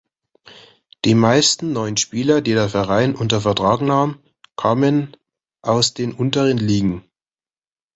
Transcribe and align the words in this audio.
Die 1.05 1.13
meisten 1.13 1.73
neuen 1.73 1.95
Spieler, 1.95 2.41
die 2.41 2.53
der 2.55 2.69
Verein 2.69 3.13
unter 3.13 3.39
Vertrag 3.41 3.81
nahm, 3.81 4.17
kamen 4.55 5.15
aus 5.61 5.93
den 5.93 6.11
unteren 6.11 6.57
Ligen. 6.57 7.03